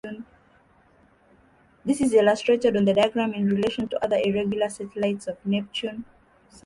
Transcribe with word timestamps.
This 1.85 2.01
is 2.01 2.11
illustrated 2.15 2.75
on 2.75 2.85
the 2.85 2.93
diagram 2.95 3.35
in 3.35 3.45
relation 3.47 3.87
to 3.89 4.03
other 4.03 4.15
irregular 4.19 4.67
satellites 4.67 5.27
of 5.27 5.37
Neptune. 5.45 6.05